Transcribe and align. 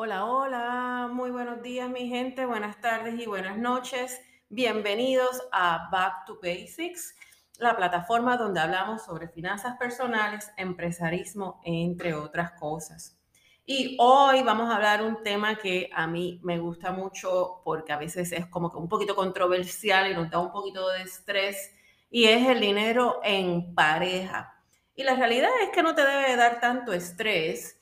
Hola, 0.00 0.26
hola, 0.26 1.10
muy 1.12 1.32
buenos 1.32 1.60
días 1.60 1.90
mi 1.90 2.06
gente, 2.06 2.46
buenas 2.46 2.80
tardes 2.80 3.18
y 3.18 3.26
buenas 3.26 3.58
noches. 3.58 4.20
Bienvenidos 4.48 5.42
a 5.50 5.88
Back 5.90 6.24
to 6.24 6.38
Basics, 6.40 7.16
la 7.58 7.76
plataforma 7.76 8.36
donde 8.36 8.60
hablamos 8.60 9.02
sobre 9.02 9.26
finanzas 9.26 9.76
personales, 9.76 10.52
empresarismo, 10.56 11.60
entre 11.64 12.14
otras 12.14 12.52
cosas. 12.52 13.18
Y 13.66 13.96
hoy 13.98 14.44
vamos 14.44 14.70
a 14.70 14.76
hablar 14.76 15.02
un 15.02 15.20
tema 15.24 15.56
que 15.56 15.90
a 15.92 16.06
mí 16.06 16.38
me 16.44 16.60
gusta 16.60 16.92
mucho 16.92 17.60
porque 17.64 17.92
a 17.92 17.98
veces 17.98 18.30
es 18.30 18.46
como 18.46 18.70
que 18.70 18.78
un 18.78 18.88
poquito 18.88 19.16
controversial 19.16 20.12
y 20.12 20.14
nos 20.14 20.30
da 20.30 20.38
un 20.38 20.52
poquito 20.52 20.88
de 20.90 21.02
estrés 21.02 21.74
y 22.08 22.26
es 22.26 22.46
el 22.46 22.60
dinero 22.60 23.18
en 23.24 23.74
pareja. 23.74 24.62
Y 24.94 25.02
la 25.02 25.16
realidad 25.16 25.50
es 25.64 25.70
que 25.70 25.82
no 25.82 25.96
te 25.96 26.06
debe 26.06 26.36
dar 26.36 26.60
tanto 26.60 26.92
estrés 26.92 27.77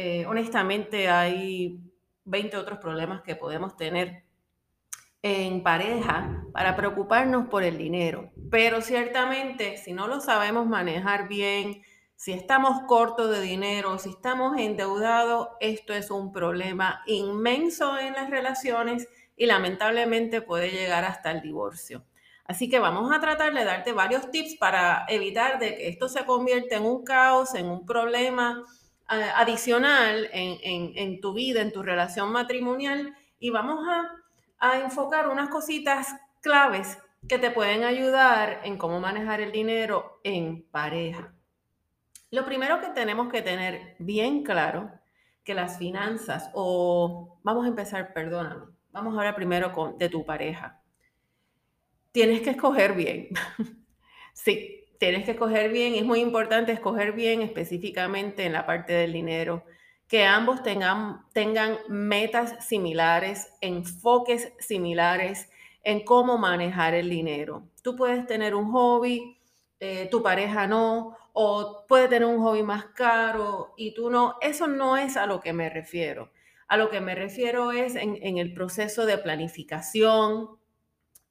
eh, 0.00 0.24
honestamente 0.26 1.08
hay 1.08 1.80
20 2.22 2.56
otros 2.56 2.78
problemas 2.78 3.22
que 3.22 3.34
podemos 3.34 3.76
tener 3.76 4.22
en 5.22 5.64
pareja 5.64 6.44
para 6.52 6.76
preocuparnos 6.76 7.48
por 7.48 7.64
el 7.64 7.76
dinero. 7.78 8.30
Pero 8.48 8.80
ciertamente, 8.80 9.76
si 9.76 9.92
no 9.92 10.06
lo 10.06 10.20
sabemos 10.20 10.68
manejar 10.68 11.26
bien, 11.26 11.82
si 12.14 12.30
estamos 12.30 12.82
cortos 12.86 13.28
de 13.28 13.40
dinero, 13.40 13.98
si 13.98 14.10
estamos 14.10 14.56
endeudados, 14.56 15.48
esto 15.58 15.92
es 15.92 16.12
un 16.12 16.30
problema 16.30 17.02
inmenso 17.08 17.98
en 17.98 18.12
las 18.12 18.30
relaciones 18.30 19.08
y 19.36 19.46
lamentablemente 19.46 20.42
puede 20.42 20.70
llegar 20.70 21.04
hasta 21.04 21.32
el 21.32 21.42
divorcio. 21.42 22.04
Así 22.44 22.70
que 22.70 22.78
vamos 22.78 23.10
a 23.12 23.18
tratar 23.20 23.52
de 23.52 23.64
darte 23.64 23.92
varios 23.92 24.30
tips 24.30 24.54
para 24.60 25.06
evitar 25.08 25.58
de 25.58 25.74
que 25.74 25.88
esto 25.88 26.08
se 26.08 26.24
convierta 26.24 26.76
en 26.76 26.84
un 26.84 27.02
caos, 27.02 27.56
en 27.56 27.66
un 27.66 27.84
problema 27.84 28.64
adicional 29.08 30.28
en, 30.32 31.20
tu 31.20 31.32
vida, 31.32 31.62
en 31.62 31.72
tu 31.72 31.82
relación 31.82 32.30
matrimonial 32.30 33.16
y 33.38 33.50
vamos 33.50 33.86
a, 33.88 34.10
a 34.58 34.78
enfocar 34.80 35.28
unas 35.28 35.48
cositas 35.48 36.14
claves 36.40 36.98
que 37.26 37.38
te 37.38 37.50
pueden 37.50 37.84
ayudar 37.84 38.60
en 38.64 38.78
cómo 38.78 39.00
manejar 39.00 39.40
el 39.40 39.50
dinero 39.50 40.20
en 40.24 40.62
pareja. 40.70 41.32
Lo 42.30 42.44
primero 42.44 42.80
que 42.80 42.88
tenemos 42.88 43.30
que 43.30 43.42
tener 43.42 43.96
bien 43.98 44.44
claro 44.44 44.92
que 45.42 45.54
las 45.54 45.78
finanzas, 45.78 46.50
o 46.52 47.38
vamos 47.42 47.64
a 47.64 47.68
empezar, 47.68 48.12
perdóname, 48.12 48.66
vamos 48.92 49.14
a 49.14 49.18
hablar 49.18 49.34
primero 49.34 49.72
con, 49.72 49.96
de 49.96 50.10
tu 50.10 50.26
pareja. 50.26 50.82
Tienes 52.12 52.42
que 52.42 52.50
escoger 52.50 52.92
bien. 52.94 53.28
sí, 54.34 54.84
tienes 54.98 55.24
que 55.24 55.32
escoger 55.32 55.70
bien, 55.70 55.94
es 55.94 56.04
muy 56.04 56.20
importante 56.20 56.72
escoger 56.72 57.12
bien 57.12 57.42
específicamente 57.42 58.44
en 58.44 58.52
la 58.52 58.66
parte 58.66 58.92
del 58.92 59.12
dinero, 59.12 59.64
que 60.08 60.24
ambos 60.24 60.62
tengan, 60.62 61.22
tengan 61.32 61.78
metas 61.88 62.66
similares, 62.66 63.52
enfoques 63.60 64.52
similares 64.58 65.48
en 65.84 66.04
cómo 66.04 66.38
manejar 66.38 66.94
el 66.94 67.08
dinero. 67.08 67.68
Tú 67.82 67.94
puedes 67.94 68.26
tener 68.26 68.54
un 68.54 68.72
hobby, 68.72 69.38
eh, 69.80 70.08
tu 70.10 70.22
pareja 70.22 70.66
no, 70.66 71.16
o 71.32 71.84
puede 71.86 72.08
tener 72.08 72.26
un 72.26 72.42
hobby 72.42 72.62
más 72.62 72.86
caro 72.86 73.74
y 73.76 73.94
tú 73.94 74.10
no. 74.10 74.36
Eso 74.40 74.66
no 74.66 74.96
es 74.96 75.16
a 75.16 75.26
lo 75.26 75.40
que 75.40 75.52
me 75.52 75.70
refiero. 75.70 76.32
A 76.66 76.76
lo 76.76 76.90
que 76.90 77.00
me 77.00 77.14
refiero 77.14 77.72
es 77.72 77.94
en, 77.94 78.18
en 78.22 78.38
el 78.38 78.52
proceso 78.52 79.06
de 79.06 79.18
planificación, 79.18 80.58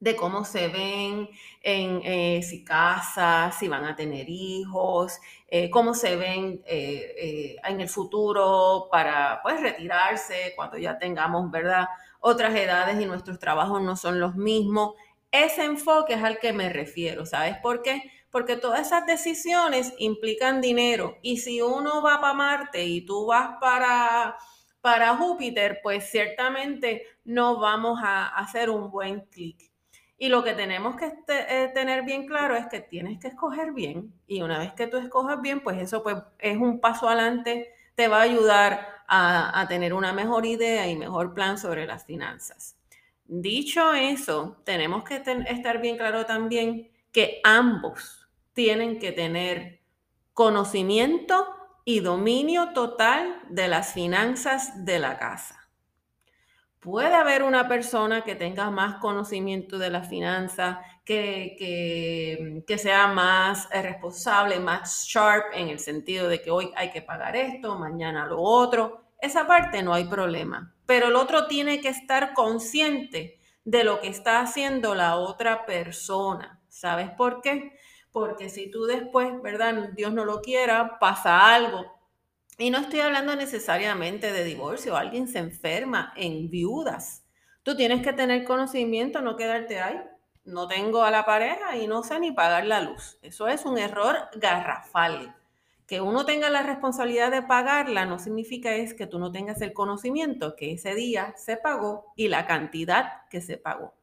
de 0.00 0.14
cómo 0.14 0.44
se 0.44 0.68
ven 0.68 1.28
en 1.62 2.00
eh, 2.04 2.42
si 2.42 2.64
casas, 2.64 3.58
si 3.58 3.68
van 3.68 3.84
a 3.84 3.96
tener 3.96 4.28
hijos, 4.28 5.18
eh, 5.48 5.70
cómo 5.70 5.94
se 5.94 6.16
ven 6.16 6.62
eh, 6.66 7.56
en 7.64 7.80
el 7.80 7.88
futuro 7.88 8.88
para 8.90 9.40
pues 9.42 9.60
retirarse 9.60 10.52
cuando 10.54 10.78
ya 10.78 10.98
tengamos, 10.98 11.50
¿verdad? 11.50 11.88
Otras 12.20 12.54
edades 12.54 13.00
y 13.00 13.06
nuestros 13.06 13.38
trabajos 13.38 13.82
no 13.82 13.96
son 13.96 14.20
los 14.20 14.36
mismos. 14.36 14.94
Ese 15.32 15.64
enfoque 15.64 16.14
es 16.14 16.22
al 16.22 16.38
que 16.38 16.52
me 16.52 16.68
refiero, 16.68 17.26
¿sabes 17.26 17.56
por 17.58 17.82
qué? 17.82 18.10
Porque 18.30 18.56
todas 18.56 18.86
esas 18.86 19.06
decisiones 19.06 19.94
implican 19.98 20.60
dinero 20.60 21.18
y 21.22 21.38
si 21.38 21.60
uno 21.60 22.02
va 22.02 22.20
para 22.20 22.34
Marte 22.34 22.84
y 22.84 23.04
tú 23.04 23.26
vas 23.26 23.56
para 23.60 24.36
para 24.80 25.16
Júpiter, 25.16 25.80
pues 25.82 26.08
ciertamente 26.10 27.04
no 27.24 27.58
vamos 27.58 27.98
a 28.02 28.28
hacer 28.28 28.70
un 28.70 28.90
buen 28.90 29.20
clic. 29.26 29.70
Y 30.20 30.28
lo 30.28 30.42
que 30.42 30.52
tenemos 30.52 30.96
que 30.96 31.06
este, 31.06 31.62
eh, 31.62 31.68
tener 31.68 32.02
bien 32.02 32.26
claro 32.26 32.56
es 32.56 32.66
que 32.66 32.80
tienes 32.80 33.20
que 33.20 33.28
escoger 33.28 33.72
bien 33.72 34.12
y 34.26 34.42
una 34.42 34.58
vez 34.58 34.72
que 34.72 34.88
tú 34.88 34.96
escojas 34.96 35.40
bien, 35.40 35.60
pues 35.60 35.80
eso 35.80 36.02
pues, 36.02 36.16
es 36.40 36.56
un 36.56 36.80
paso 36.80 37.08
adelante, 37.08 37.72
te 37.94 38.08
va 38.08 38.18
a 38.18 38.22
ayudar 38.22 38.98
a, 39.06 39.64
tener 39.68 39.94
una 39.94 40.12
mejor 40.12 40.44
idea 40.44 40.86
y 40.88 40.96
mejor 40.96 41.34
plan 41.34 41.56
sobre 41.56 41.86
las 41.86 42.04
finanzas. 42.04 42.76
Dicho 43.24 43.94
eso, 43.94 44.60
tenemos 44.64 45.04
que 45.04 45.22
estar 45.48 45.80
bien 45.80 45.96
claro 45.96 46.26
también 46.26 46.90
que 47.12 47.40
ambos 47.44 48.28
tienen 48.52 48.98
que 48.98 49.12
tener 49.12 49.80
conocimiento 50.34 51.46
y 51.84 52.00
dominio 52.00 52.72
total 52.74 53.40
de 53.48 53.68
las 53.68 53.92
finanzas 53.94 54.84
de 54.84 54.98
la 54.98 55.18
casa. 55.18 55.57
Puede 56.90 57.14
haber 57.14 57.42
una 57.42 57.68
persona 57.68 58.24
que 58.24 58.34
tenga 58.34 58.70
más 58.70 58.94
conocimiento 58.94 59.76
de 59.76 59.90
la 59.90 60.02
finanza, 60.02 60.80
que, 61.04 61.54
que, 62.66 62.78
sea 62.78 63.08
más 63.08 63.68
eh, 63.72 63.82
responsable, 63.82 64.58
más 64.58 65.04
sharp 65.04 65.52
en 65.52 65.68
el 65.68 65.80
sentido 65.80 66.28
de 66.28 66.40
que 66.40 66.50
hoy 66.50 66.72
hay 66.76 66.90
que 66.90 67.02
pagar 67.02 67.36
esto, 67.36 67.78
mañana 67.78 68.24
lo 68.24 68.40
otro. 68.40 69.04
Esa 69.20 69.46
parte 69.46 69.82
no 69.82 69.92
hay 69.92 70.04
problema. 70.04 70.72
Pero 70.86 71.08
el 71.08 71.16
otro 71.16 71.46
tiene 71.46 71.82
que 71.82 71.90
estar 71.90 72.32
consciente 72.32 73.38
de 73.66 73.84
lo 73.84 74.00
que 74.00 74.08
está 74.08 74.40
haciendo 74.40 74.94
la 74.94 75.16
otra 75.16 75.66
persona. 75.66 76.58
¿Sabes 76.68 77.10
por 77.10 77.42
qué? 77.42 77.76
Porque 78.12 78.48
si 78.48 78.70
tú 78.70 78.86
después, 78.86 79.42
¿verdad? 79.42 79.90
Dios 79.94 80.14
no 80.14 80.24
lo 80.24 80.40
quiera, 80.40 80.98
pasa 80.98 81.54
algo 81.54 81.97
y 82.58 82.70
no 82.70 82.78
estoy 82.78 83.00
hablando 83.00 83.36
necesariamente 83.36 84.32
de 84.32 84.42
divorcio, 84.42 84.96
alguien 84.96 85.28
se 85.28 85.38
enferma 85.38 86.12
en 86.16 86.50
viudas. 86.50 87.24
Tú 87.62 87.76
tienes 87.76 88.02
que 88.02 88.12
tener 88.12 88.44
conocimiento, 88.44 89.22
no 89.22 89.36
quedarte 89.36 89.80
ahí. 89.80 90.00
No 90.44 90.66
tengo 90.66 91.02
a 91.04 91.10
la 91.10 91.24
pareja 91.24 91.76
y 91.76 91.86
no 91.86 92.02
sé 92.02 92.18
ni 92.18 92.32
pagar 92.32 92.66
la 92.66 92.80
luz. 92.80 93.18
Eso 93.22 93.46
es 93.46 93.64
un 93.64 93.78
error 93.78 94.16
garrafal. 94.34 95.36
Que 95.86 96.00
uno 96.00 96.24
tenga 96.24 96.50
la 96.50 96.62
responsabilidad 96.62 97.30
de 97.30 97.42
pagarla 97.42 98.06
no 98.06 98.18
significa 98.18 98.74
es 98.74 98.92
que 98.92 99.06
tú 99.06 99.18
no 99.18 99.30
tengas 99.30 99.60
el 99.60 99.72
conocimiento 99.72 100.56
que 100.56 100.72
ese 100.72 100.94
día 100.94 101.34
se 101.36 101.58
pagó 101.58 102.12
y 102.16 102.28
la 102.28 102.46
cantidad 102.46 103.28
que 103.30 103.40
se 103.40 103.56
pagó. 103.56 103.94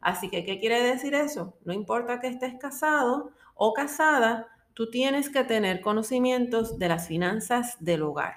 Así 0.00 0.28
que, 0.28 0.44
¿qué 0.44 0.58
quiere 0.58 0.82
decir 0.82 1.14
eso? 1.14 1.56
No 1.64 1.72
importa 1.72 2.20
que 2.20 2.26
estés 2.26 2.54
casado 2.58 3.30
o 3.54 3.72
casada, 3.72 4.48
tú 4.74 4.90
tienes 4.90 5.30
que 5.30 5.44
tener 5.44 5.80
conocimientos 5.80 6.78
de 6.78 6.88
las 6.88 7.08
finanzas 7.08 7.76
del 7.80 8.02
hogar. 8.02 8.34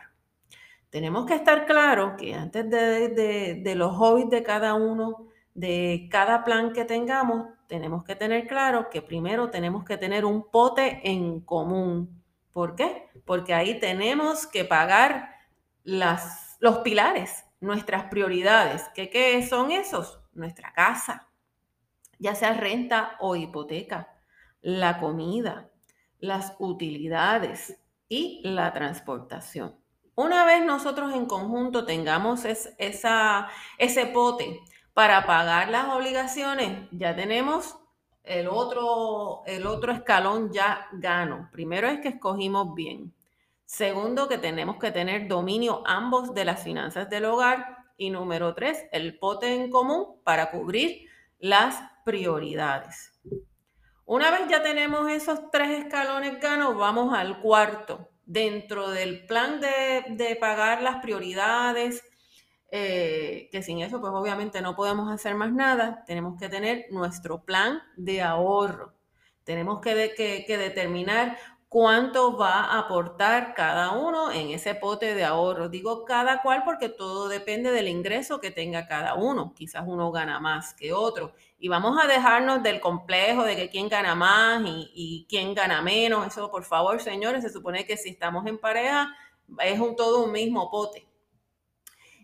Tenemos 0.89 1.25
que 1.25 1.35
estar 1.35 1.65
claros 1.65 2.13
que 2.17 2.33
antes 2.33 2.69
de, 2.69 3.73
los 3.75 3.95
hobbies 3.97 4.29
de 4.29 4.43
cada 4.43 4.75
uno, 4.75 5.27
de 5.53 6.07
cada 6.09 6.43
plan 6.43 6.71
que 6.71 6.85
tengamos, 6.85 7.49
tenemos 7.67 8.03
que 8.03 8.15
tener 8.15 8.47
claro 8.47 8.89
que 8.89 9.01
primero 9.01 9.49
tenemos 9.49 9.83
que 9.83 9.97
tener 9.97 10.23
un 10.23 10.49
pote 10.49 11.01
en 11.03 11.41
común. 11.41 12.23
¿Por 12.53 12.75
qué? 12.75 13.09
Porque 13.25 13.53
ahí 13.53 13.79
tenemos 13.79 14.47
que 14.47 14.63
pagar 14.63 15.35
las, 15.83 16.55
los 16.59 16.77
pilares, 16.77 17.43
nuestras 17.59 18.05
prioridades. 18.05 18.83
¿Qué, 18.93 19.09
¿Qué 19.09 19.45
son 19.45 19.71
esos? 19.71 20.21
Nuestra 20.33 20.71
casa, 20.73 21.27
ya 22.19 22.35
sea 22.35 22.53
renta 22.53 23.17
o 23.19 23.35
hipoteca, 23.35 24.13
la 24.61 24.99
comida, 24.99 25.69
las 26.19 26.55
utilidades 26.59 27.77
y 28.07 28.41
la 28.43 28.73
transportación. 28.73 29.75
Una 30.15 30.45
vez 30.45 30.63
nosotros 30.65 31.13
en 31.13 31.25
conjunto 31.25 31.85
tengamos 31.85 32.45
ese 32.45 34.05
pote 34.13 34.61
para 34.93 35.25
pagar 35.25 35.69
las 35.69 35.89
obligaciones, 35.89 36.87
ya 36.91 37.15
tenemos 37.15 37.77
el 38.23 38.47
otro, 38.47 39.43
el 39.45 39.67
otro 39.67 39.91
escalón 39.91 40.51
ya 40.51 40.87
gano. 40.93 41.49
Primero 41.51 41.87
es 41.87 41.99
que 41.99 42.07
escogimos 42.07 42.73
bien. 42.73 43.13
Segundo, 43.65 44.27
que 44.27 44.37
tenemos 44.37 44.77
que 44.77 44.91
tener 44.91 45.27
dominio 45.27 45.83
ambos 45.85 46.33
de 46.33 46.45
las 46.45 46.63
finanzas 46.63 47.09
del 47.09 47.25
hogar. 47.25 47.77
Y 47.97 48.09
número 48.09 48.53
tres, 48.53 48.85
el 48.91 49.17
pote 49.19 49.53
en 49.53 49.69
común 49.69 50.21
para 50.23 50.51
cubrir 50.51 51.07
las 51.39 51.77
prioridades. 52.03 53.13
Una 54.05 54.29
vez 54.29 54.41
ya 54.49 54.61
tenemos 54.61 55.09
esos 55.09 55.49
tres 55.51 55.83
escalones 55.83 56.39
ganos, 56.39 56.77
vamos 56.77 57.13
al 57.13 57.39
cuarto. 57.41 58.09
Dentro 58.23 58.89
del 58.89 59.25
plan 59.25 59.59
de, 59.59 60.37
pagar 60.39 60.81
las 60.81 60.97
prioridades, 60.97 62.03
eh, 62.71 63.49
que 63.51 63.63
sin 63.63 63.79
eso 63.79 63.99
pues 64.01 64.13
obviamente 64.13 64.61
no 64.61 64.75
podemos 64.75 65.11
hacer 65.11 65.35
más 65.35 65.51
nada, 65.51 66.03
tenemos 66.05 66.39
que 66.39 66.49
tener 66.49 66.85
nuestro 66.91 67.43
plan 67.45 67.81
de 67.97 68.21
ahorro. 68.21 68.93
Tenemos 69.43 69.81
que, 69.81 70.13
que 70.15 70.57
determinar 70.57 71.37
cuánto 71.75 72.37
va 72.37 72.61
a 72.61 72.79
aportar 72.79 73.53
cada 73.53 73.91
uno 73.91 74.31
en 74.31 74.51
ese 74.51 74.75
pote 74.75 75.13
de 75.13 75.25
ahorro. 75.25 75.67
Digo 75.67 76.05
cada 76.05 76.41
cual 76.41 76.63
porque 76.63 76.87
todo 76.87 77.27
depende 77.27 77.69
del 77.73 77.89
ingreso 77.89 78.39
que 78.39 78.49
tenga 78.49 78.87
cada 78.87 79.15
uno. 79.15 79.53
Quizás 79.53 79.83
uno 79.85 80.09
gana 80.09 80.39
más 80.39 80.73
que 80.73 80.93
otro. 80.93 81.33
Y 81.59 81.67
vamos 81.67 82.01
a 82.01 82.07
dejarnos 82.07 82.63
del 82.63 82.79
complejo 82.79 83.43
de 83.43 83.57
que 83.57 83.69
quién 83.69 83.89
gana 83.89 84.15
más 84.15 84.63
y, 84.65 85.25
quién 85.27 85.53
gana 85.53 85.81
menos. 85.81 86.25
Eso, 86.25 86.49
por 86.49 86.63
favor, 86.63 87.01
señores, 87.01 87.43
se 87.43 87.49
supone 87.49 87.85
que 87.85 87.97
si 87.97 88.07
estamos 88.07 88.45
en 88.45 88.57
pareja 88.57 89.13
es 89.59 89.77
todo 89.97 90.23
un 90.23 90.31
mismo 90.31 90.71
pote. 90.71 91.05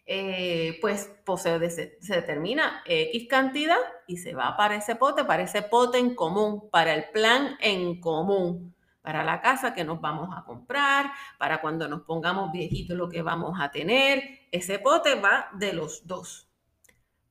Eh, 0.05 0.77
pues, 0.79 1.11
pues 1.25 1.41
se, 1.41 1.69
se, 1.69 2.15
determina 2.15 2.83
X 2.85 3.27
cantidad 3.27 3.79
y 4.07 4.15
se 4.15 4.33
va 4.33 4.55
para 4.55 4.75
ese 4.75 4.95
pote, 4.95 5.25
para 5.25 5.43
ese 5.43 5.61
pote 5.61 5.97
en 5.97 6.15
común, 6.15 6.69
para 6.71 6.93
el 6.93 7.09
plan 7.09 7.57
en 7.59 7.99
común 7.99 8.73
para 9.01 9.23
la 9.23 9.41
casa 9.41 9.73
que 9.73 9.83
nos 9.83 9.99
vamos 9.99 10.29
a 10.35 10.43
comprar, 10.43 11.11
para 11.37 11.61
cuando 11.61 11.87
nos 11.87 12.01
pongamos 12.01 12.51
viejitos 12.51 12.97
lo 12.97 13.09
que 13.09 13.21
vamos 13.21 13.59
a 13.59 13.71
tener. 13.71 14.47
Ese 14.51 14.79
pote 14.79 15.15
va 15.15 15.49
de 15.53 15.73
los 15.73 16.05
dos. 16.07 16.47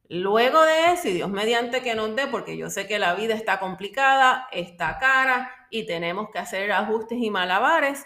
Luego 0.08 0.62
de 0.62 0.92
eso, 0.92 1.08
y 1.08 1.12
Dios 1.12 1.30
mediante 1.30 1.82
que 1.82 1.94
nos 1.94 2.16
dé, 2.16 2.26
porque 2.26 2.56
yo 2.56 2.68
sé 2.68 2.88
que 2.88 2.98
la 2.98 3.14
vida 3.14 3.34
está 3.34 3.60
complicada, 3.60 4.48
está 4.50 4.98
cara 4.98 5.68
y 5.70 5.86
tenemos 5.86 6.30
que 6.30 6.40
hacer 6.40 6.72
ajustes 6.72 7.18
y 7.18 7.30
malabares, 7.30 8.04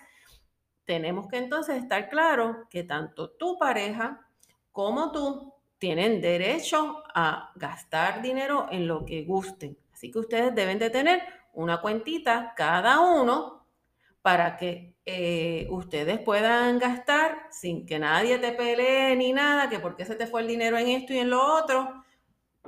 tenemos 0.84 1.28
que 1.28 1.38
entonces 1.38 1.82
estar 1.82 2.10
claros 2.10 2.56
que 2.69 2.84
tanto 2.84 3.31
tu 3.31 3.56
pareja 3.56 4.20
como 4.70 5.12
tú 5.12 5.55
tienen 5.78 6.20
derecho 6.20 7.02
a 7.14 7.52
gastar 7.55 8.20
dinero 8.20 8.67
en 8.70 8.87
lo 8.87 9.06
que 9.06 9.25
gusten. 9.25 9.78
Así 9.93 10.10
que 10.10 10.19
ustedes 10.19 10.55
deben 10.55 10.78
de 10.78 10.90
tener 10.90 11.22
una 11.54 11.80
cuentita 11.80 12.52
cada 12.56 13.00
uno 13.00 13.66
para 14.22 14.56
que 14.56 14.96
eh, 15.06 15.66
ustedes 15.70 16.18
puedan 16.18 16.78
gastar 16.78 17.46
sin 17.50 17.84
que 17.84 17.98
nadie 17.98 18.38
te 18.38 18.52
pelee 18.52 19.14
ni 19.16 19.32
nada, 19.32 19.68
que 19.68 19.78
por 19.78 19.96
qué 19.96 20.06
se 20.06 20.14
te 20.14 20.26
fue 20.26 20.40
el 20.40 20.48
dinero 20.48 20.78
en 20.78 20.88
esto 20.88 21.12
y 21.12 21.18
en 21.18 21.30
lo 21.30 21.44
otro. 21.44 22.04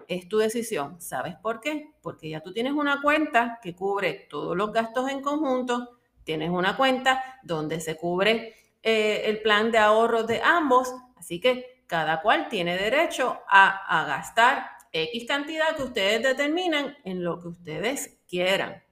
Es 0.06 0.28
tu 0.28 0.38
decisión. 0.38 1.00
¿Sabes 1.00 1.34
por 1.36 1.60
qué? 1.60 1.94
Porque 2.02 2.28
ya 2.28 2.40
tú 2.40 2.52
tienes 2.52 2.74
una 2.74 3.00
cuenta 3.00 3.58
que 3.62 3.74
cubre 3.74 4.26
todos 4.28 4.56
los 4.56 4.72
gastos 4.72 5.10
en 5.10 5.22
conjunto, 5.22 5.98
tienes 6.24 6.50
una 6.50 6.76
cuenta 6.76 7.40
donde 7.42 7.80
se 7.80 7.96
cubre 7.96 8.54
eh, 8.82 9.22
el 9.24 9.40
plan 9.40 9.72
de 9.72 9.78
ahorro 9.78 10.24
de 10.24 10.42
ambos, 10.42 10.94
así 11.16 11.40
que 11.40 11.82
cada 11.86 12.20
cual 12.20 12.48
tiene 12.48 12.76
derecho 12.76 13.40
a, 13.48 14.00
a 14.02 14.04
gastar 14.04 14.75
X 15.04 15.24
cantidad 15.26 15.76
que 15.76 15.82
ustedes 15.82 16.22
determinan 16.22 16.96
en 17.04 17.24
lo 17.24 17.40
que 17.40 17.48
ustedes 17.48 18.18
quieran, 18.28 18.82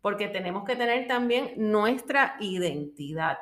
porque 0.00 0.28
tenemos 0.28 0.64
que 0.64 0.76
tener 0.76 1.06
también 1.06 1.54
nuestra 1.56 2.36
identidad. 2.40 3.38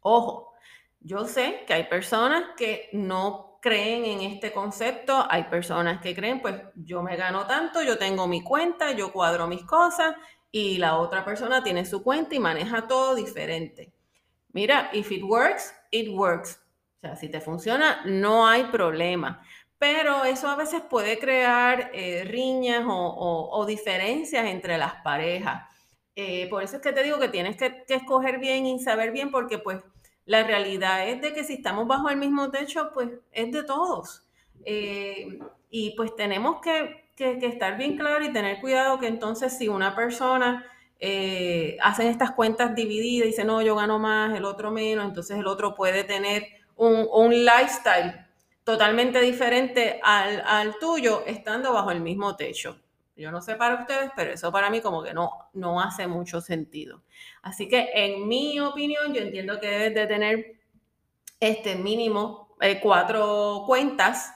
Ojo, 0.00 0.52
yo 1.00 1.26
sé 1.26 1.64
que 1.66 1.74
hay 1.74 1.84
personas 1.84 2.44
que 2.56 2.88
no 2.92 3.58
creen 3.60 4.04
en 4.04 4.20
este 4.20 4.52
concepto, 4.52 5.26
hay 5.30 5.44
personas 5.44 6.00
que 6.02 6.14
creen, 6.14 6.42
pues 6.42 6.54
yo 6.74 7.02
me 7.02 7.16
gano 7.16 7.46
tanto, 7.46 7.82
yo 7.82 7.96
tengo 7.96 8.26
mi 8.26 8.42
cuenta, 8.42 8.92
yo 8.92 9.12
cuadro 9.12 9.46
mis 9.46 9.64
cosas 9.64 10.14
y 10.50 10.76
la 10.78 10.98
otra 10.98 11.24
persona 11.24 11.62
tiene 11.62 11.86
su 11.86 12.02
cuenta 12.02 12.34
y 12.34 12.38
maneja 12.38 12.86
todo 12.86 13.14
diferente. 13.14 13.92
Mira, 14.52 14.90
if 14.92 15.10
it 15.10 15.22
works, 15.22 15.74
it 15.90 16.10
works. 16.10 16.60
O 16.98 17.00
sea, 17.00 17.16
si 17.16 17.28
te 17.28 17.40
funciona, 17.40 18.02
no 18.04 18.46
hay 18.46 18.64
problema 18.64 19.42
pero 19.84 20.24
eso 20.24 20.48
a 20.48 20.56
veces 20.56 20.80
puede 20.80 21.18
crear 21.18 21.90
eh, 21.92 22.24
riñas 22.24 22.84
o, 22.88 23.66
diferencias 23.68 24.46
entre 24.46 24.78
las 24.78 24.94
parejas. 25.02 25.68
Eh, 26.16 26.48
por 26.48 26.62
eso 26.62 26.76
es 26.76 26.82
que 26.82 26.94
te 26.94 27.02
digo 27.02 27.18
que 27.18 27.28
tienes 27.28 27.58
que, 27.58 27.84
escoger 27.88 28.38
bien 28.38 28.64
y 28.64 28.78
saber 28.78 29.12
bien, 29.12 29.30
porque 29.30 29.58
pues 29.58 29.82
la 30.24 30.42
realidad 30.42 31.06
es 31.06 31.20
de 31.20 31.34
que 31.34 31.44
si 31.44 31.54
estamos 31.54 31.86
bajo 31.86 32.08
el 32.08 32.16
mismo 32.16 32.50
techo, 32.50 32.92
pues 32.94 33.10
es 33.30 33.52
de 33.52 33.62
todos. 33.62 34.24
Eh, 34.64 35.38
y 35.68 35.90
pues 35.96 36.16
tenemos 36.16 36.62
que, 36.62 37.04
estar 37.18 37.76
bien 37.76 37.98
claro 37.98 38.24
y 38.24 38.32
tener 38.32 38.62
cuidado 38.62 38.98
que 38.98 39.08
entonces 39.08 39.58
si 39.58 39.68
una 39.68 39.94
persona 39.94 40.64
hace 41.82 42.08
estas 42.08 42.30
cuentas 42.30 42.74
divididas 42.74 43.26
y 43.26 43.30
dice, 43.32 43.44
no, 43.44 43.60
yo 43.60 43.76
gano 43.76 43.98
más, 43.98 44.34
el 44.34 44.46
otro 44.46 44.70
menos, 44.70 45.04
entonces 45.04 45.36
el 45.36 45.46
otro 45.46 45.74
puede 45.74 46.04
tener 46.04 46.46
un, 46.74 47.06
un 47.12 47.44
lifestyle 47.44 48.23
totalmente 48.64 49.20
diferente 49.20 50.00
al, 50.02 50.76
tuyo 50.80 51.22
estando 51.26 51.72
bajo 51.72 51.90
el 51.90 52.00
mismo 52.00 52.34
techo. 52.34 52.80
Yo 53.16 53.30
no 53.30 53.40
sé 53.40 53.54
para 53.54 53.76
ustedes, 53.76 54.10
pero 54.16 54.32
eso 54.32 54.50
para 54.50 54.70
mí 54.70 54.80
como 54.80 55.02
que 55.02 55.14
no, 55.14 55.30
no 55.52 55.80
hace 55.80 56.08
mucho 56.08 56.40
sentido. 56.40 57.02
Así 57.42 57.68
que 57.68 57.90
en 57.94 58.26
mi 58.26 58.58
opinión, 58.58 59.14
yo 59.14 59.20
entiendo 59.20 59.60
que 59.60 59.68
debes 59.68 59.94
de 59.94 60.06
tener 60.06 60.56
este 61.38 61.76
mínimo 61.76 62.56
eh, 62.60 62.80
cuatro 62.80 63.62
cuentas, 63.66 64.32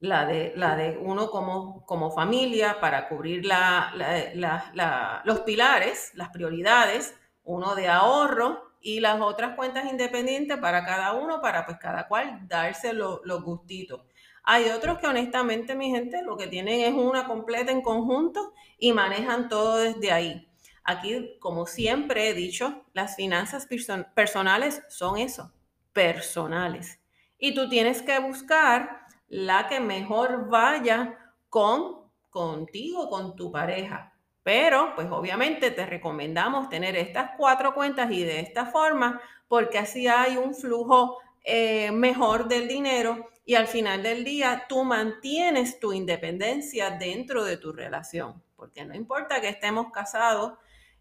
la 0.00 0.26
de, 0.26 0.52
la 0.56 0.76
de 0.76 0.98
uno 0.98 1.30
como, 1.30 1.84
como 1.86 2.10
familia 2.10 2.78
para 2.80 3.08
cubrir 3.08 3.44
los 3.44 5.40
pilares, 5.40 6.12
las 6.14 6.28
prioridades, 6.28 7.18
uno 7.46 7.74
de 7.74 7.88
ahorro, 7.88 8.66
y 8.86 9.00
las 9.00 9.20
otras 9.20 9.56
cuentas 9.56 9.90
independientes 9.90 10.58
para 10.58 10.84
cada 10.84 11.12
uno, 11.14 11.40
para 11.40 11.66
pues 11.66 11.76
cada 11.78 12.06
cual 12.06 12.46
darse 12.46 12.92
los 12.92 13.42
gustitos. 13.42 14.02
Hay 14.44 14.68
otros 14.68 14.98
que 14.98 15.08
honestamente, 15.08 15.74
mi 15.74 15.90
gente, 15.90 16.22
lo 16.22 16.36
que 16.36 16.46
tienen 16.46 16.82
es 16.82 16.94
una 16.94 17.26
completa 17.26 17.72
en 17.72 17.82
conjunto 17.82 18.52
y 18.78 18.92
manejan 18.92 19.48
todo 19.48 19.78
desde 19.78 20.12
ahí. 20.12 20.48
Aquí, 20.84 21.36
como 21.40 21.66
siempre 21.66 22.28
he 22.28 22.34
dicho, 22.34 22.84
las 22.92 23.16
finanzas 23.16 23.66
personales 24.14 24.84
son 24.88 25.18
eso, 25.18 25.52
personales. 25.92 27.00
Y 27.38 27.54
tú 27.54 27.68
tienes 27.68 28.02
que 28.02 28.20
buscar 28.20 29.00
la 29.26 29.66
que 29.66 29.80
mejor 29.80 30.48
vaya 30.48 31.18
con 31.48 32.06
contigo, 32.30 33.10
con 33.10 33.34
tu 33.34 33.50
pareja. 33.50 34.15
Pero, 34.46 34.92
pues 34.94 35.08
obviamente 35.10 35.72
te 35.72 35.84
recomendamos 35.84 36.68
tener 36.68 36.94
estas 36.94 37.32
cuatro 37.36 37.74
cuentas 37.74 38.12
y 38.12 38.22
de 38.22 38.38
esta 38.38 38.66
forma, 38.66 39.20
porque 39.48 39.76
así 39.76 40.06
hay 40.06 40.36
un 40.36 40.54
flujo 40.54 41.18
eh, 41.42 41.90
mejor 41.90 42.46
del 42.46 42.68
dinero 42.68 43.28
y 43.44 43.56
al 43.56 43.66
final 43.66 44.04
del 44.04 44.22
día 44.22 44.66
tú 44.68 44.84
mantienes 44.84 45.80
tu 45.80 45.92
independencia 45.92 46.90
dentro 46.90 47.42
de 47.42 47.56
tu 47.56 47.72
relación, 47.72 48.40
porque 48.54 48.84
no 48.84 48.94
importa 48.94 49.40
que 49.40 49.48
estemos 49.48 49.90
casados, 49.90 50.52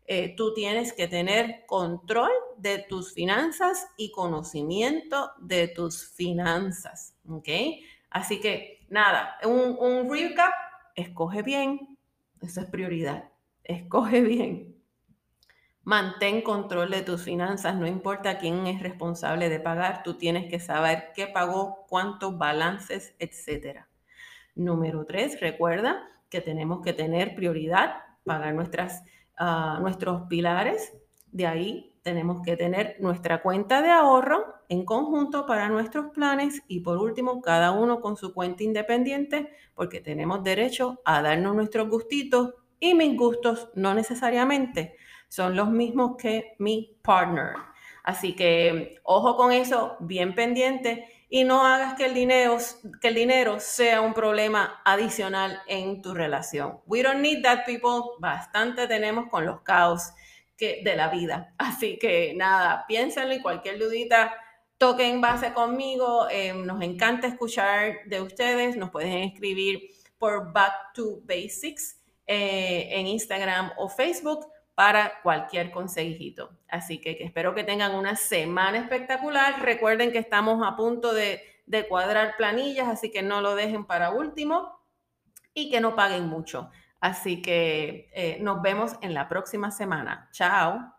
eh, 0.07 0.33
tú 0.35 0.55
tienes 0.55 0.91
que 0.91 1.07
tener 1.07 1.67
control 1.67 2.31
de 2.57 2.79
tus 2.79 3.13
finanzas 3.13 3.89
y 3.95 4.09
conocimiento 4.09 5.33
de 5.37 5.67
tus 5.67 6.03
finanzas, 6.15 7.13
¿ok? 7.29 7.49
Así 8.09 8.39
que 8.39 8.87
nada, 8.89 9.37
un, 9.43 9.77
un 9.79 10.11
recap, 10.11 10.51
escoge 10.95 11.43
bien, 11.43 11.95
esa 12.41 12.61
es 12.61 12.67
prioridad 12.71 13.34
escoge 13.65 14.21
bien. 14.21 14.75
Mantén 15.83 16.41
control 16.41 16.89
de 16.89 17.03
tus 17.03 17.21
finanzas, 17.21 17.75
no 17.75 17.85
importa 17.85 18.39
quién 18.39 18.65
es 18.65 18.81
responsable 18.81 19.49
de 19.49 19.59
pagar, 19.59 20.01
tú 20.01 20.15
tienes 20.15 20.49
que 20.49 20.59
saber 20.59 21.11
qué 21.13 21.27
pagó, 21.27 21.85
cuántos 21.87 22.39
balances, 22.39 23.13
etc. 23.19 23.85
Número 24.55 25.05
tres, 25.05 25.39
recuerda 25.39 26.07
que 26.29 26.41
tenemos 26.41 26.81
que 26.81 26.93
tener 26.93 27.35
prioridad, 27.35 27.97
pagar 28.23 28.55
nuestras, 28.55 29.03
ah, 29.37 29.77
nuestros 29.79 30.23
pilares. 30.27 30.93
De 31.31 31.45
ahí 31.45 31.99
tenemos 32.01 32.41
que 32.41 32.57
tener 32.57 32.97
nuestra 32.99 33.43
cuenta 33.43 33.83
de 33.83 33.91
ahorro 33.91 34.55
en 34.69 34.85
conjunto 34.85 35.45
para 35.45 35.69
nuestros 35.69 36.07
planes 36.07 36.63
y 36.67 36.79
por 36.79 36.97
último, 36.97 37.41
cada 37.41 37.71
uno 37.71 38.01
con 38.01 38.17
su 38.17 38.33
cuenta 38.33 38.63
independiente 38.63 39.49
porque 39.75 40.01
tenemos 40.01 40.43
derecho 40.43 40.99
a 41.05 41.21
darnos 41.21 41.55
nuestros 41.55 41.89
gustitos 41.89 42.55
y 42.79 42.93
mis 42.93 43.17
gustos 43.17 43.69
no 43.75 43.93
necesariamente 43.93 44.95
son 45.27 45.55
los 45.55 45.69
mismos 45.69 46.15
que 46.17 46.55
mi 46.59 46.97
partner. 47.01 47.53
Así 48.03 48.35
que 48.35 48.99
ojo 49.03 49.35
con 49.35 49.51
eso, 49.51 49.97
bien 49.99 50.35
pendiente 50.35 51.07
y 51.29 51.43
no 51.43 51.65
hagas 51.65 51.95
que 51.95 52.05
el 52.05 52.13
dinero, 52.13 52.57
que 53.01 53.07
el 53.07 53.15
dinero 53.15 53.59
sea 53.59 54.01
un 54.01 54.13
problema 54.13 54.81
adicional 54.85 55.61
en 55.67 56.01
tu 56.01 56.13
relación. 56.13 56.79
We 56.85 57.01
don't 57.01 57.21
need 57.21 57.43
that, 57.43 57.65
people. 57.65 58.11
Bastante 58.19 58.87
tenemos 58.87 59.27
con 59.29 59.45
los 59.45 59.61
caos 59.61 60.13
que, 60.55 60.81
de 60.83 60.95
la 60.95 61.09
vida. 61.09 61.53
Así 61.57 61.97
que 61.97 62.33
nada, 62.35 62.85
piénsenlo 62.87 63.33
y 63.33 63.41
cualquier 63.41 63.79
dudita, 63.79 64.33
toquen 64.77 65.19
base 65.19 65.51
conmigo. 65.53 66.27
Eh, 66.29 66.53
nos 66.53 66.81
encanta 66.83 67.27
escuchar 67.27 68.05
de 68.05 68.21
ustedes. 68.21 68.77
Nos 68.77 68.91
pueden 68.91 69.23
escribir 69.23 69.89
por 70.19 70.53
Back 70.53 70.93
to 70.93 71.21
Basics 71.23 71.99
eh, 72.27 72.87
en 72.91 73.07
Instagram 73.07 73.71
o 73.77 73.89
Facebook 73.89 74.47
para 74.75 75.21
cualquier 75.23 75.71
consejito. 75.71 76.51
Así 76.67 76.99
que, 76.99 77.17
espero 77.21 77.55
que 77.55 77.63
tengan 77.63 77.95
una 77.95 78.15
semana 78.15 78.77
espectacular. 78.77 79.61
Recuerden 79.61 80.11
que 80.11 80.19
estamos 80.19 80.61
a 80.65 80.75
punto 80.75 81.13
de, 81.13 81.41
cuadrar 81.89 82.35
planillas, 82.37 82.87
así 82.87 83.11
que 83.11 83.23
no 83.23 83.41
lo 83.41 83.55
dejen 83.55 83.85
para 83.85 84.11
último 84.11 84.79
y 85.53 85.69
que 85.69 85.81
no 85.81 85.95
paguen 85.95 86.27
mucho. 86.27 86.69
Así 86.99 87.41
que 87.41 88.09
eh, 88.13 88.37
nos 88.41 88.61
vemos 88.61 88.93
en 89.01 89.13
la 89.13 89.27
próxima 89.27 89.71
semana. 89.71 90.29
Chao. 90.31 90.94